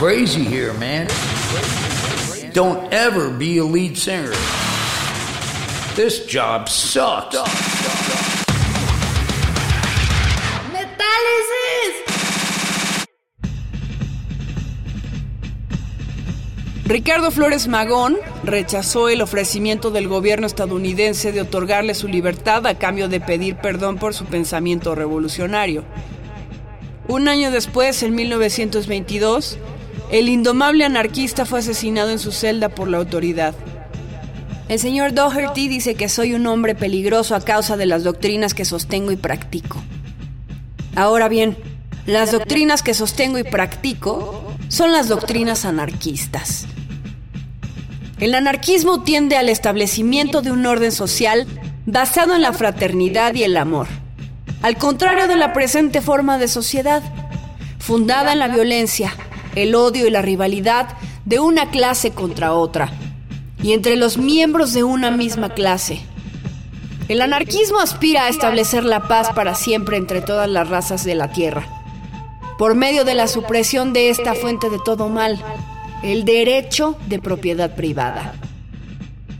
crazy 0.00 0.42
here, 0.42 0.72
man. 0.80 1.06
Don't 2.54 2.90
ever 2.90 3.28
be 3.28 3.58
a 3.58 3.64
lead 3.64 3.98
singer. 3.98 4.32
This 5.94 6.24
job 6.26 6.70
sucks. 6.70 7.36
Ricardo 16.86 17.30
Flores 17.30 17.68
Magón 17.68 18.16
rechazó 18.42 19.10
el 19.10 19.20
ofrecimiento 19.20 19.90
del 19.90 20.08
gobierno 20.08 20.46
estadounidense 20.46 21.30
de 21.30 21.42
otorgarle 21.42 21.94
su 21.94 22.08
libertad 22.08 22.66
a 22.66 22.78
cambio 22.78 23.10
de 23.10 23.20
pedir 23.20 23.56
perdón 23.56 23.98
por 23.98 24.14
su 24.14 24.24
pensamiento 24.24 24.94
revolucionario. 24.94 25.84
Un 27.06 27.28
año 27.28 27.50
después, 27.50 28.02
en 28.02 28.14
1922, 28.14 29.58
el 30.10 30.28
indomable 30.28 30.84
anarquista 30.84 31.46
fue 31.46 31.60
asesinado 31.60 32.10
en 32.10 32.18
su 32.18 32.32
celda 32.32 32.68
por 32.68 32.88
la 32.88 32.98
autoridad. 32.98 33.54
El 34.68 34.78
señor 34.78 35.14
Doherty 35.14 35.68
dice 35.68 35.94
que 35.94 36.08
soy 36.08 36.34
un 36.34 36.46
hombre 36.46 36.74
peligroso 36.74 37.34
a 37.34 37.40
causa 37.40 37.76
de 37.76 37.86
las 37.86 38.04
doctrinas 38.04 38.54
que 38.54 38.64
sostengo 38.64 39.10
y 39.12 39.16
practico. 39.16 39.82
Ahora 40.96 41.28
bien, 41.28 41.56
las 42.06 42.32
doctrinas 42.32 42.82
que 42.82 42.94
sostengo 42.94 43.38
y 43.38 43.44
practico 43.44 44.54
son 44.68 44.92
las 44.92 45.08
doctrinas 45.08 45.64
anarquistas. 45.64 46.66
El 48.18 48.34
anarquismo 48.34 49.02
tiende 49.02 49.36
al 49.36 49.48
establecimiento 49.48 50.42
de 50.42 50.52
un 50.52 50.66
orden 50.66 50.92
social 50.92 51.46
basado 51.86 52.34
en 52.34 52.42
la 52.42 52.52
fraternidad 52.52 53.34
y 53.34 53.44
el 53.44 53.56
amor, 53.56 53.86
al 54.62 54.76
contrario 54.76 55.26
de 55.26 55.36
la 55.36 55.52
presente 55.52 56.00
forma 56.00 56.36
de 56.38 56.48
sociedad, 56.48 57.02
fundada 57.78 58.32
en 58.32 58.38
la 58.40 58.48
violencia, 58.48 59.14
el 59.54 59.74
odio 59.74 60.06
y 60.06 60.10
la 60.10 60.22
rivalidad 60.22 60.96
de 61.24 61.40
una 61.40 61.70
clase 61.70 62.12
contra 62.12 62.54
otra, 62.54 62.92
y 63.62 63.72
entre 63.72 63.96
los 63.96 64.18
miembros 64.18 64.72
de 64.72 64.84
una 64.84 65.10
misma 65.10 65.50
clase. 65.50 66.00
El 67.08 67.20
anarquismo 67.20 67.80
aspira 67.80 68.24
a 68.24 68.28
establecer 68.28 68.84
la 68.84 69.08
paz 69.08 69.30
para 69.34 69.54
siempre 69.54 69.96
entre 69.96 70.22
todas 70.22 70.48
las 70.48 70.68
razas 70.68 71.04
de 71.04 71.14
la 71.14 71.32
Tierra, 71.32 71.66
por 72.58 72.74
medio 72.74 73.04
de 73.04 73.14
la 73.14 73.26
supresión 73.26 73.92
de 73.92 74.10
esta 74.10 74.34
fuente 74.34 74.70
de 74.70 74.78
todo 74.78 75.08
mal, 75.08 75.42
el 76.02 76.24
derecho 76.24 76.96
de 77.08 77.18
propiedad 77.18 77.74
privada. 77.74 78.34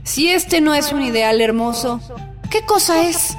Si 0.03 0.29
este 0.29 0.61
no 0.61 0.73
es 0.73 0.91
un 0.91 1.01
ideal 1.01 1.39
hermoso, 1.41 2.01
¿qué 2.49 2.65
cosa 2.65 3.07
es? 3.07 3.37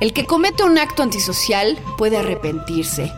El 0.00 0.12
que 0.12 0.26
comete 0.26 0.64
un 0.64 0.76
acto 0.78 1.02
antisocial 1.02 1.78
puede 1.96 2.18
arrepentirse, 2.18 3.10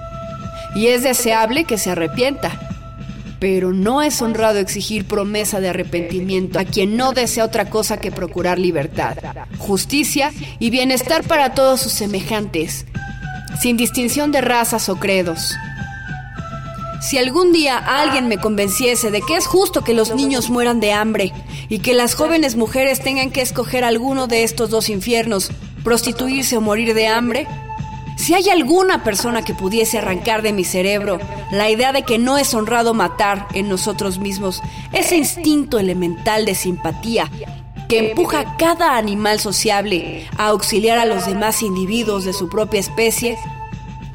y 0.79 0.87
es 0.87 1.03
deseable 1.03 1.65
que 1.65 1.77
se 1.77 1.91
arrepienta. 1.91 2.53
Pero 3.41 3.73
no 3.73 4.01
es 4.01 4.23
honrado 4.23 4.61
exigir 4.61 5.07
promesa 5.07 5.59
de 5.59 5.71
arrepentimiento 5.71 6.61
a 6.61 6.65
quien 6.65 6.97
no 6.97 7.13
desea 7.13 7.45
otra 7.45 7.69
cosa 7.69 7.97
que 7.97 8.13
procurar 8.13 8.61
libertad, 8.61 9.17
justicia 9.59 10.31
y 10.61 10.71
bienestar 10.71 11.25
para 11.25 11.53
todos 11.53 11.81
sus 11.81 11.91
semejantes, 11.91 12.87
sin 13.61 13.77
distinción 13.77 14.31
de 14.31 14.41
razas 14.41 14.89
o 14.89 15.01
credos. 15.01 15.57
Si 17.01 17.19
algún 17.19 17.53
día 17.53 17.77
alguien 17.77 18.29
me 18.29 18.39
convenciese 18.39 19.11
de 19.11 19.21
que 19.21 19.35
es 19.35 19.49
justo 19.49 19.83
que 19.83 19.95
los 19.95 20.15
niños 20.15 20.49
mueran 20.49 20.79
de 20.79 20.93
hambre 20.93 21.33
y 21.69 21.81
que 21.81 21.93
las 21.93 22.15
jóvenes 22.15 22.55
mujeres 22.55 23.01
tengan 23.01 23.33
que 23.33 23.41
escoger 23.41 23.83
alguno 23.83 24.29
de 24.29 24.45
estos 24.45 24.71
dos 24.71 24.89
infiernos, 24.89 25.51
prostituirse 25.83 26.57
o 26.57 26.61
morir 26.61 26.95
de 26.95 27.09
hambre, 27.09 27.49
si 28.19 28.35
hay 28.35 28.51
alguna 28.51 29.05
persona 29.05 29.43
que 29.43 29.55
pudiese 29.55 29.97
arrancar 29.97 30.43
de 30.43 30.53
mi 30.53 30.65
cerebro 30.65 31.19
la 31.53 31.71
idea 31.71 31.93
de 31.93 32.03
que 32.03 32.19
no 32.19 32.37
es 32.37 32.53
honrado 32.53 32.93
matar 32.93 33.47
en 33.55 33.69
nosotros 33.69 34.19
mismos 34.19 34.61
ese 34.93 35.17
instinto 35.17 35.79
elemental 35.79 36.45
de 36.45 36.57
simpatía 36.57 37.31
que 37.89 38.11
empuja 38.11 38.41
a 38.41 38.57
cada 38.57 38.99
animal 38.99 39.41
sociable 39.41 40.27
a 40.37 40.49
auxiliar 40.49 40.99
a 40.99 41.07
los 41.07 41.27
demás 41.27 41.63
individuos 41.63 42.25
de 42.25 42.35
su 42.35 42.51
propia 42.51 42.81
especie, 42.81 43.39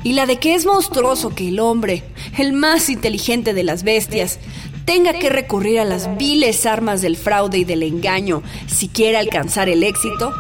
y 0.04 0.14
la 0.14 0.26
de 0.26 0.38
que 0.38 0.54
es 0.54 0.66
monstruoso 0.66 1.34
que 1.34 1.48
el 1.48 1.60
hombre, 1.60 2.04
el 2.38 2.54
más 2.54 2.90
inteligente 2.90 3.54
de 3.54 3.64
las 3.64 3.84
bestias, 3.84 4.38
tenga 4.86 5.14
que 5.14 5.30
recurrir 5.30 5.80
a 5.80 5.86
las 5.86 6.18
viles 6.18 6.66
armas 6.66 7.02
del 7.02 7.18
fraude 7.18 7.60
y 7.60 7.64
del 7.64 7.84
engaño 7.84 8.44
si 8.68 8.90
quiere 8.90 9.18
alcanzar 9.18 9.70
el 9.70 9.82
éxito, 9.82 10.34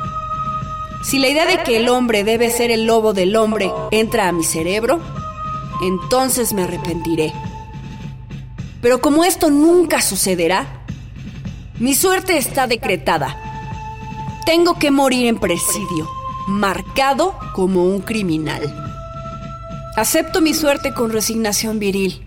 si 1.03 1.19
la 1.19 1.27
idea 1.27 1.45
de 1.45 1.61
que 1.63 1.77
el 1.77 1.89
hombre 1.89 2.23
debe 2.23 2.49
ser 2.49 2.71
el 2.71 2.85
lobo 2.85 3.13
del 3.13 3.35
hombre 3.35 3.71
entra 3.91 4.29
a 4.29 4.31
mi 4.31 4.43
cerebro, 4.43 5.01
entonces 5.83 6.53
me 6.53 6.63
arrepentiré. 6.63 7.33
Pero 8.81 9.01
como 9.01 9.23
esto 9.25 9.49
nunca 9.49 10.01
sucederá, 10.01 10.85
mi 11.79 11.93
suerte 11.93 12.37
está 12.37 12.67
decretada. 12.67 13.37
Tengo 14.45 14.79
que 14.79 14.91
morir 14.91 15.27
en 15.27 15.39
presidio, 15.39 16.09
marcado 16.47 17.35
como 17.53 17.83
un 17.83 17.99
criminal. 18.01 18.61
Acepto 19.97 20.39
mi 20.39 20.53
suerte 20.53 20.93
con 20.93 21.11
resignación 21.11 21.79
viril, 21.79 22.23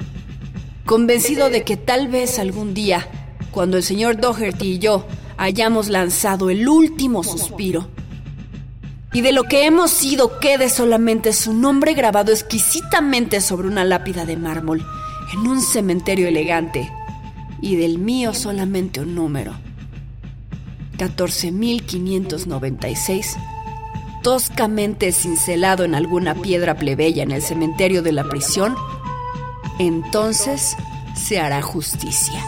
convencido 0.84 1.49
de 1.49 1.64
que 1.64 1.76
tal 1.76 2.08
vez 2.08 2.38
algún 2.38 2.75
día, 2.75 3.08
cuando 3.50 3.78
el 3.78 3.82
señor 3.82 4.19
Doherty 4.19 4.73
y 4.73 4.78
yo 4.78 5.06
hayamos 5.38 5.88
lanzado 5.88 6.50
el 6.50 6.69
último 6.69 7.25
suspiro, 7.25 7.88
y 9.12 9.20
de 9.20 9.32
lo 9.32 9.44
que 9.44 9.67
hemos 9.67 9.91
sido 9.91 10.38
quede 10.41 10.69
solamente 10.69 11.32
su 11.32 11.53
nombre 11.53 11.94
grabado 11.94 12.32
exquisitamente 12.32 13.41
sobre 13.41 13.69
una 13.69 13.85
lápida 13.85 14.26
de 14.26 14.37
mármol 14.37 14.85
en 15.32 15.47
un 15.47 15.61
cementerio 15.61 16.26
elegante 16.29 16.93
y 17.61 17.76
del 17.76 17.99
mío 17.99 18.35
solamente 18.35 19.00
un 19.00 19.14
número. 19.14 19.55
14.596, 20.99 23.37
toscamente 24.23 25.12
cincelado 25.12 25.85
en 25.85 25.94
alguna 25.94 26.35
piedra 26.35 26.76
plebeya 26.76 27.23
en 27.23 27.31
el 27.31 27.43
cementerio 27.43 28.02
de 28.02 28.11
la 28.12 28.25
prisión, 28.25 28.75
entonces 29.79 30.76
se 31.14 31.38
hará 31.38 31.62
justicia. 31.62 32.44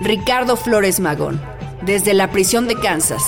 Ricardo 0.00 0.56
Flores 0.56 1.00
Magón, 1.00 1.40
desde 1.82 2.12
la 2.12 2.30
prisión 2.30 2.68
de 2.68 2.76
Kansas, 2.76 3.22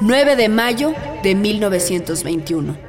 9 0.00 0.36
de 0.36 0.48
mayo 0.48 0.94
de 1.24 1.34
1921. 1.34 2.87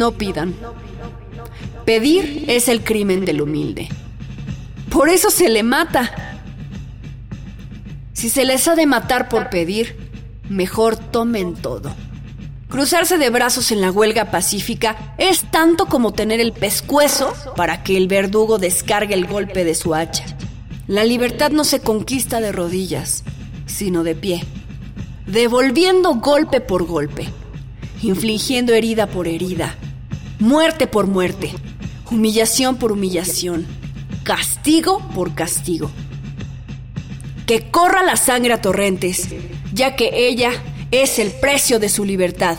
No 0.00 0.12
pidan. 0.12 0.54
Pedir 1.84 2.46
es 2.48 2.68
el 2.68 2.82
crimen 2.82 3.26
del 3.26 3.42
humilde. 3.42 3.90
Por 4.88 5.10
eso 5.10 5.28
se 5.28 5.50
le 5.50 5.62
mata. 5.62 6.40
Si 8.14 8.30
se 8.30 8.46
les 8.46 8.66
ha 8.66 8.76
de 8.76 8.86
matar 8.86 9.28
por 9.28 9.50
pedir, 9.50 10.10
mejor 10.48 10.96
tomen 10.96 11.52
todo. 11.52 11.94
Cruzarse 12.70 13.18
de 13.18 13.28
brazos 13.28 13.72
en 13.72 13.82
la 13.82 13.90
huelga 13.90 14.30
pacífica 14.30 15.14
es 15.18 15.42
tanto 15.50 15.84
como 15.84 16.14
tener 16.14 16.40
el 16.40 16.52
pescuezo 16.52 17.34
para 17.54 17.82
que 17.82 17.98
el 17.98 18.08
verdugo 18.08 18.56
descargue 18.56 19.12
el 19.12 19.26
golpe 19.26 19.64
de 19.64 19.74
su 19.74 19.94
hacha. 19.94 20.24
La 20.86 21.04
libertad 21.04 21.50
no 21.50 21.64
se 21.64 21.80
conquista 21.80 22.40
de 22.40 22.52
rodillas, 22.52 23.22
sino 23.66 24.02
de 24.02 24.14
pie, 24.14 24.46
devolviendo 25.26 26.14
golpe 26.14 26.62
por 26.62 26.86
golpe, 26.86 27.28
infligiendo 28.02 28.72
herida 28.72 29.06
por 29.06 29.28
herida, 29.28 29.76
muerte 30.40 30.86
por 30.86 31.06
muerte, 31.06 31.52
humillación 32.10 32.76
por 32.76 32.92
humillación, 32.92 33.66
castigo 34.24 35.00
por 35.14 35.34
castigo. 35.34 35.90
Que 37.46 37.70
corra 37.70 38.02
la 38.02 38.16
sangre 38.16 38.54
a 38.54 38.62
torrentes, 38.62 39.28
ya 39.74 39.96
que 39.96 40.28
ella 40.28 40.50
es 40.90 41.18
el 41.18 41.30
precio 41.30 41.78
de 41.78 41.90
su 41.90 42.06
libertad. 42.06 42.58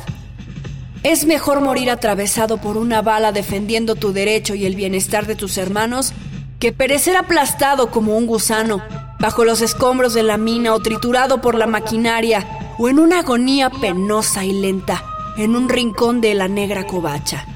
Es 1.04 1.26
mejor 1.26 1.62
morir 1.62 1.90
atravesado 1.90 2.60
por 2.60 2.78
una 2.78 3.02
bala 3.02 3.32
defendiendo 3.32 3.96
tu 3.96 4.14
derecho 4.14 4.54
y 4.54 4.66
el 4.66 4.76
bienestar 4.76 5.26
de 5.26 5.36
tus 5.36 5.58
hermanos 5.58 6.14
que 6.60 6.72
perecer 6.72 7.18
aplastado 7.18 7.90
como 7.90 8.16
un 8.16 8.28
gusano 8.28 8.84
bajo 9.20 9.44
los 9.44 9.62
escombros 9.62 10.14
de 10.14 10.22
la 10.22 10.38
mina 10.38 10.76
o 10.76 10.80
triturado 10.80 11.42
por 11.42 11.56
la 11.56 11.66
maquinaria 11.66 12.46
o 12.78 12.88
en 12.90 13.00
una 13.00 13.20
agonía 13.20 13.72
penosa 13.72 14.46
y 14.46 14.54
lenta 14.54 15.04
en 15.38 15.56
un 15.56 15.70
rincón 15.70 16.22
de 16.22 16.36
la 16.36 16.48
negra 16.48 16.86
covacha. 16.86 17.48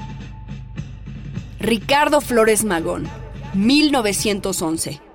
Ricardo 1.58 2.20
Flores 2.20 2.64
Magón, 2.64 3.08
1911. 3.54 5.05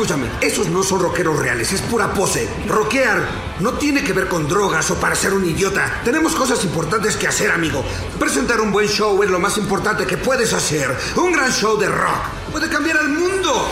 Escúchame, 0.00 0.28
esos 0.40 0.68
no 0.68 0.82
son 0.82 1.00
rockeros 1.00 1.38
reales, 1.38 1.74
es 1.74 1.82
pura 1.82 2.14
pose. 2.14 2.48
Rockear 2.66 3.20
no 3.60 3.74
tiene 3.74 4.02
que 4.02 4.14
ver 4.14 4.28
con 4.28 4.48
drogas 4.48 4.90
o 4.90 4.94
para 4.94 5.14
ser 5.14 5.34
un 5.34 5.44
idiota. 5.44 6.00
Tenemos 6.04 6.34
cosas 6.34 6.64
importantes 6.64 7.16
que 7.16 7.28
hacer, 7.28 7.50
amigo. 7.50 7.84
Presentar 8.18 8.62
un 8.62 8.72
buen 8.72 8.88
show 8.88 9.22
es 9.22 9.28
lo 9.28 9.38
más 9.38 9.58
importante 9.58 10.06
que 10.06 10.16
puedes 10.16 10.54
hacer. 10.54 10.96
Un 11.16 11.32
gran 11.32 11.52
show 11.52 11.78
de 11.78 11.86
rock 11.86 12.22
puede 12.50 12.70
cambiar 12.70 12.96
al 12.96 13.10
mundo. 13.10 13.68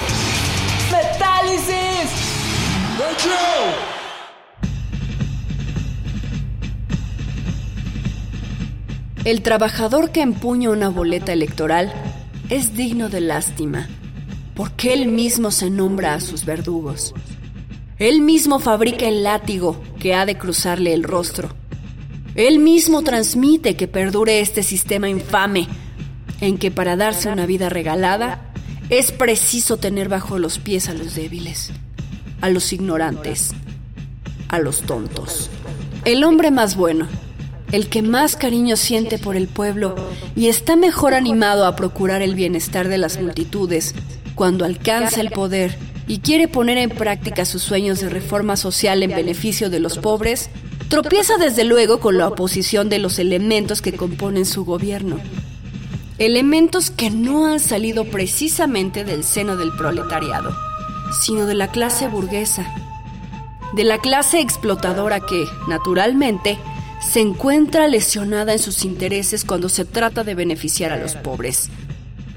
¡Metálisis! 0.93 2.11
El 9.25 9.43
trabajador 9.43 10.11
que 10.11 10.21
empuña 10.21 10.69
una 10.69 10.91
boleta 10.91 11.33
electoral 11.33 11.91
es 12.51 12.75
digno 12.75 13.09
de 13.09 13.21
lástima, 13.23 13.89
porque 14.59 14.93
él 14.93 15.07
mismo 15.07 15.53
se 15.53 15.71
nombra 15.71 16.15
a 16.15 16.21
sus 16.21 16.45
verdugos. 16.45 17.15
Él 18.01 18.21
mismo 18.21 18.59
fabrica 18.59 19.07
el 19.07 19.23
látigo 19.23 19.81
que 20.01 20.15
ha 20.15 20.27
de 20.27 20.37
cruzarle 20.37 20.95
el 20.95 21.05
rostro. 21.05 21.51
Él 22.35 22.59
mismo 22.59 23.03
transmite 23.03 23.77
que 23.77 23.87
perdure 23.87 24.41
este 24.41 24.65
sistema 24.65 25.09
infame 25.09 25.69
en 26.41 26.59
que 26.59 26.73
para 26.73 26.97
darse 26.97 27.29
una 27.29 27.47
vida 27.47 27.69
regalada 27.69 28.53
es 28.91 29.13
preciso 29.13 29.77
tener 29.77 30.09
bajo 30.09 30.41
los 30.41 30.59
pies 30.59 30.89
a 30.89 30.95
los 30.95 31.15
débiles, 31.15 31.71
a 32.41 32.49
los 32.49 32.73
ignorantes, 32.73 33.53
a 34.49 34.59
los 34.59 34.83
tontos. 34.83 35.51
El 36.05 36.25
hombre 36.25 36.51
más 36.51 36.75
bueno, 36.75 37.07
el 37.71 37.89
que 37.89 38.03
más 38.03 38.35
cariño 38.35 38.75
siente 38.75 39.19
por 39.19 39.37
el 39.37 39.47
pueblo 39.47 39.95
y 40.35 40.49
está 40.49 40.75
mejor 40.75 41.15
animado 41.15 41.65
a 41.65 41.77
procurar 41.77 42.23
el 42.23 42.35
bienestar 42.35 42.89
de 42.89 42.99
las 42.99 43.21
multitudes 43.21 43.95
cuando 44.39 44.65
alcanza 44.65 45.21
el 45.21 45.31
poder 45.31 45.77
y 46.07 46.21
quiere 46.21 46.47
poner 46.47 46.79
en 46.79 46.91
práctica 46.91 47.45
sus 47.45 47.61
sueños 47.61 48.01
de 48.01 48.09
reforma 48.09 48.57
social 48.57 49.03
en 49.03 49.11
beneficio 49.11 49.69
de 49.69 49.81
los 49.81 49.99
pobres, 49.99 50.49
tropieza 50.89 51.37
desde 51.39 51.65
luego 51.65 51.99
con 51.99 52.19
la 52.19 52.29
oposición 52.29 52.89
de 52.89 53.01
los 53.01 53.19
elementos 53.19 53.83
que 53.83 53.95
componen 53.95 54.47
su 54.47 54.65
gobierno. 54.65 55.19
Elementos 56.19 56.93
que 56.93 57.11
no 57.11 57.47
han 57.47 57.59
salido 57.59 58.05
precisamente 58.05 59.05
del 59.05 59.25
seno 59.25 59.57
del 59.57 59.73
proletariado, 59.77 60.55
sino 61.21 61.45
de 61.45 61.55
la 61.55 61.73
clase 61.73 62.07
burguesa, 62.07 62.73
de 63.75 63.83
la 63.83 63.99
clase 63.99 64.41
explotadora 64.41 65.19
que, 65.19 65.47
naturalmente, 65.67 66.59
se 67.01 67.21
encuentra 67.21 67.89
lesionada 67.89 68.53
en 68.53 68.61
sus 68.61 68.85
intereses 68.85 69.45
cuando 69.45 69.69
se 69.69 69.85
trata 69.85 70.23
de 70.23 70.37
beneficiar 70.37 70.93
a 70.93 70.97
los 70.97 71.17
pobres, 71.17 71.71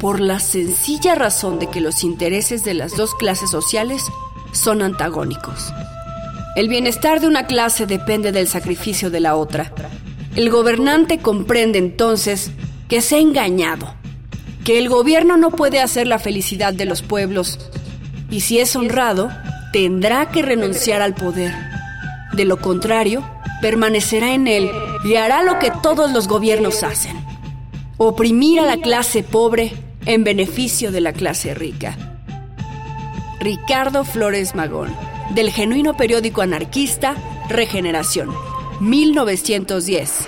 por 0.02 0.20
la 0.20 0.40
sencilla 0.40 1.14
razón 1.14 1.60
de 1.60 1.68
que 1.68 1.80
los 1.80 2.04
intereses 2.04 2.64
de 2.64 2.74
las 2.74 2.98
dos 2.98 3.14
clases 3.14 3.52
sociales 3.52 4.02
son 4.52 4.82
antagónicos. 4.82 5.72
El 6.56 6.70
bienestar 6.70 7.22
de 7.22 7.28
una 7.28 7.46
clase 7.46 7.86
depende 7.86 8.32
del 8.32 8.48
sacrificio 8.48 9.12
de 9.12 9.20
la 9.20 9.36
otra. 9.36 9.72
El 10.36 10.50
gobernante 10.50 11.20
comprende 11.20 11.78
entonces 11.78 12.50
que 12.90 13.02
se 13.02 13.18
ha 13.18 13.20
engañado, 13.20 13.94
que 14.64 14.80
el 14.80 14.90
gobierno 14.90 15.38
no 15.38 15.52
puede 15.52 15.80
hacer 15.80 16.08
la 16.08 16.18
felicidad 16.18 16.74
de 16.74 16.86
los 16.86 17.04
pueblos 17.04 17.60
y 18.32 18.40
si 18.42 18.58
es 18.58 18.76
honrado, 18.76 19.30
tendrá 19.72 20.30
que 20.30 20.42
renunciar 20.42 21.04
al 21.04 21.14
poder. 21.14 21.54
De 22.34 22.46
lo 22.46 22.58
contrario, 22.58 23.24
permanecerá 23.62 24.34
en 24.34 24.48
él 24.48 24.72
y 25.06 25.16
hará 25.16 25.44
lo 25.44 25.60
que 25.60 25.72
todos 25.84 26.12
los 26.12 26.28
gobiernos 26.28 26.82
hacen. 26.82 27.24
Oprimir 27.98 28.62
a 28.62 28.66
la 28.66 28.78
clase 28.78 29.22
pobre 29.22 29.91
en 30.06 30.24
beneficio 30.24 30.92
de 30.92 31.02
la 31.02 31.14
clase 31.14 31.54
rica. 31.54 31.98
Ricardo 33.40 34.04
Flores 34.06 34.56
Magón, 34.56 34.90
del 35.34 35.52
genuino 35.52 35.96
periódico 35.96 36.42
anarquista 36.42 37.16
Regeneración, 37.50 38.30
1910. 38.80 40.28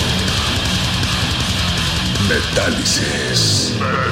Metálisis. 2.31 3.73
¡No! 3.77 4.11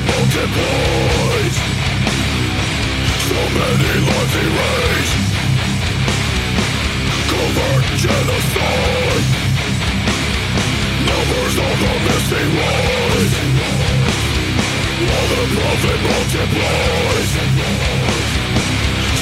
it 0.00 0.06
multiplies 0.06 1.56
So 3.28 3.38
many 3.56 3.92
lives 4.08 4.34
erased 4.44 5.18
Covert 7.30 7.86
genocide 8.00 9.26
Numbers 11.08 11.56
of 11.66 11.76
the 11.82 11.94
missing 12.06 12.50
ones, 12.60 13.32
While 15.04 15.28
the 15.32 15.42
profit 15.56 16.00
multiplies 16.08 17.30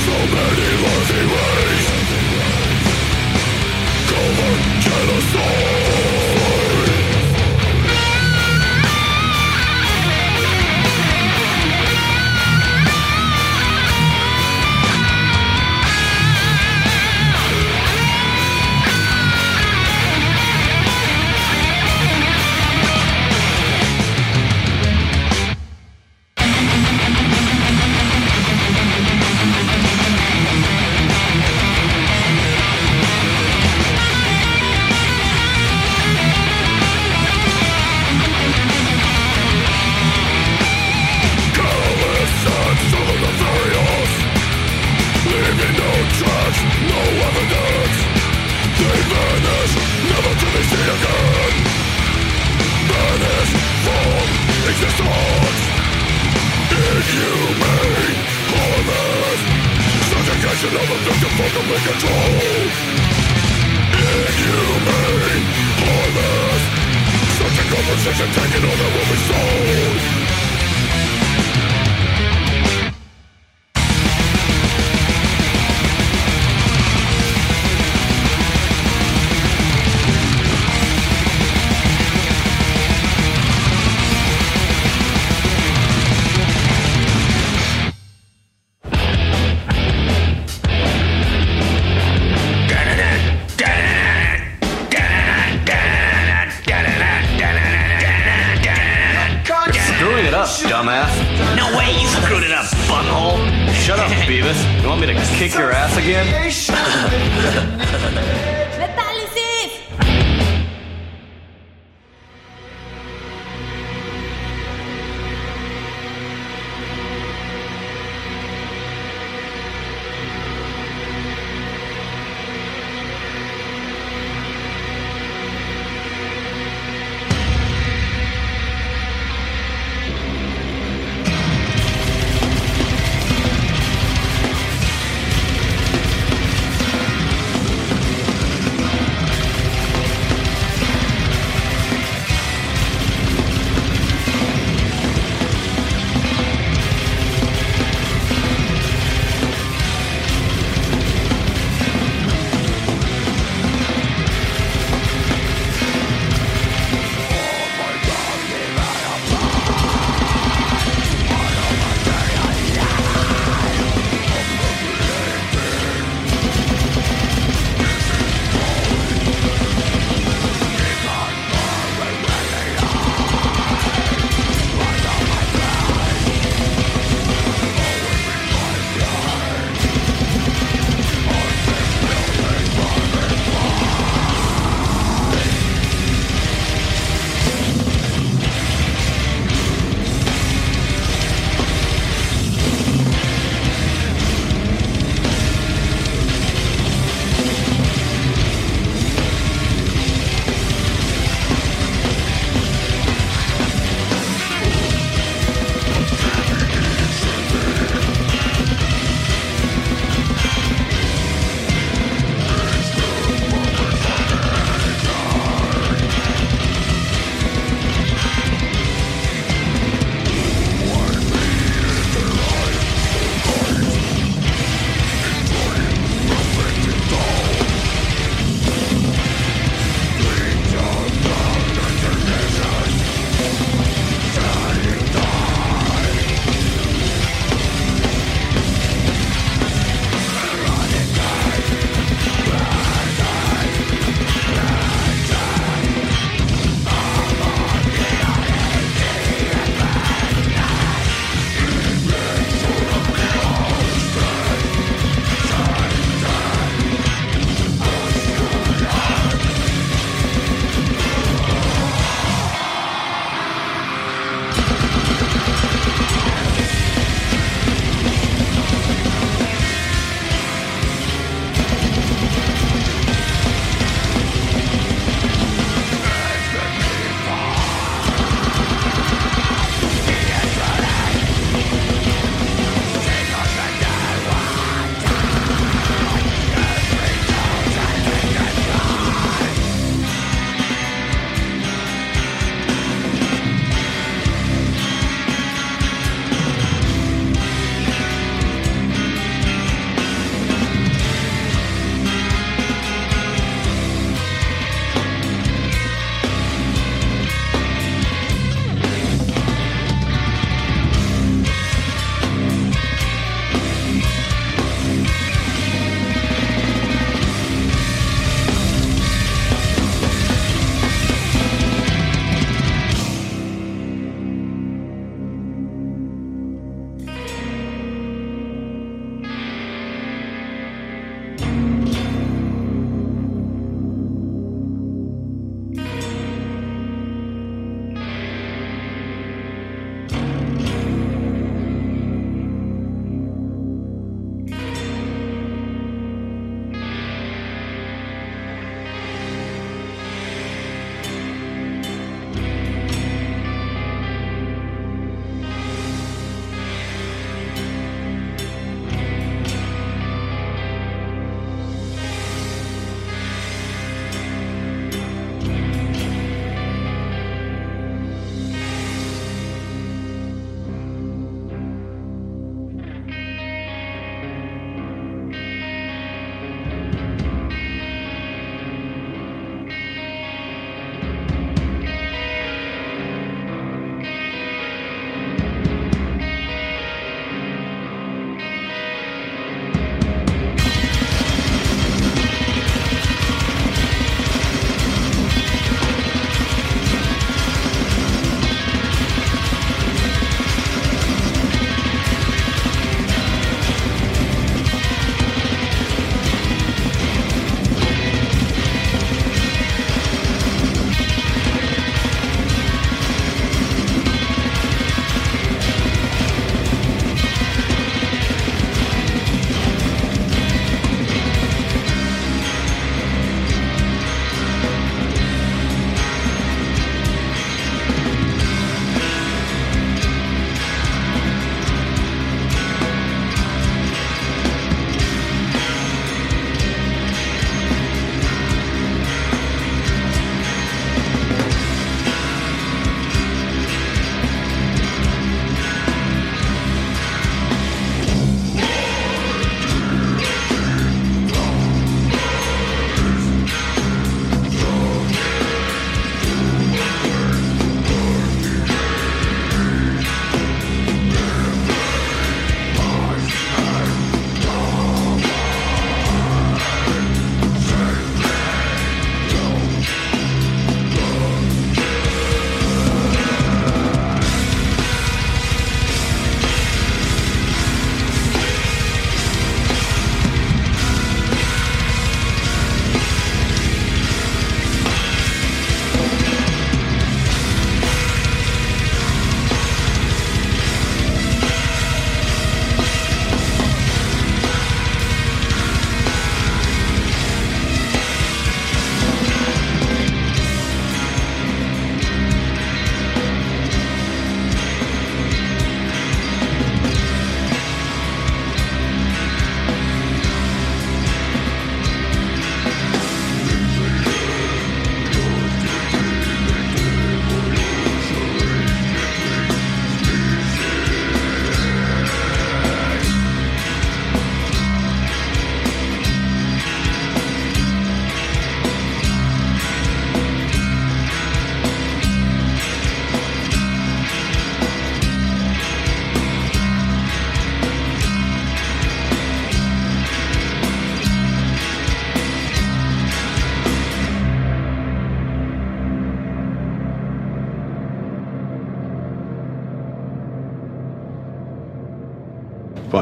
So 0.05 0.17
many 0.35 0.71
lives 0.85 1.11
erased 1.21 1.97
Covert 4.09 4.63
genocide! 4.85 5.78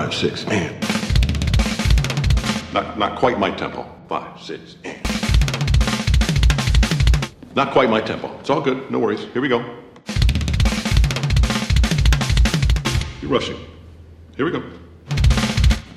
Five, 0.06 0.14
six, 0.14 0.44
and. 0.44 0.72
Not, 2.72 2.96
not 2.96 3.18
quite 3.18 3.40
my 3.40 3.50
tempo. 3.50 3.84
Five, 4.08 4.40
six, 4.40 4.76
and. 4.84 4.96
Not 7.56 7.72
quite 7.72 7.90
my 7.90 8.00
tempo. 8.00 8.32
It's 8.38 8.48
all 8.48 8.60
good. 8.60 8.88
No 8.88 9.00
worries. 9.00 9.24
Here 9.32 9.42
we 9.42 9.48
go. 9.48 9.64
You're 13.20 13.32
rushing. 13.32 13.56
Here 14.36 14.44
we 14.44 14.52
go. 14.52 14.62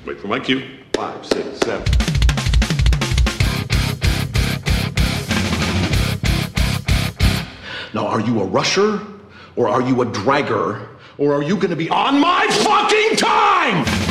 Wait 0.04 0.18
for 0.18 0.26
my 0.26 0.40
cue. 0.40 0.78
Five, 0.92 1.24
six, 1.24 1.60
seven. 1.60 1.86
Now, 7.94 8.08
are 8.08 8.20
you 8.20 8.40
a 8.40 8.44
rusher? 8.44 9.06
Or 9.54 9.68
are 9.68 9.82
you 9.82 10.02
a 10.02 10.06
dragger? 10.06 10.88
Or 11.18 11.34
are 11.34 11.42
you 11.42 11.56
going 11.56 11.70
to 11.70 11.76
be 11.76 11.90
on 11.90 12.20
my 12.20 12.46
fucking 12.48 13.16
time? 13.16 14.10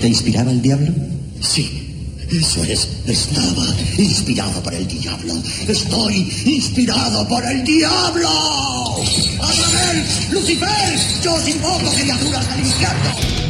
Te 0.00 0.08
inspiraba 0.08 0.50
el 0.50 0.62
diablo? 0.62 0.92
Sí, 1.40 2.16
eso 2.30 2.64
es. 2.64 2.88
Estaba 3.06 3.66
inspirado 3.98 4.62
por 4.62 4.74
el 4.74 4.86
diablo. 4.88 5.34
Estoy 5.68 6.32
inspirado 6.46 7.28
por 7.28 7.44
el 7.44 7.62
diablo. 7.64 8.28
¡Azrael! 9.40 10.04
¡Lucifer! 10.30 10.98
Yo 11.22 11.34
os 11.34 11.48
invoco 11.48 11.90
criaturas 11.92 12.48
del 12.56 12.66
infierno. 12.66 13.49